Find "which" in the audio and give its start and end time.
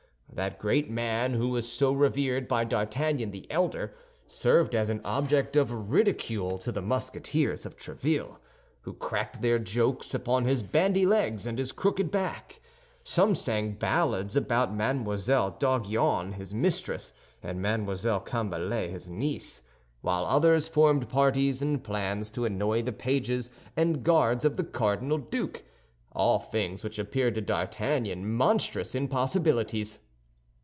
26.85-26.97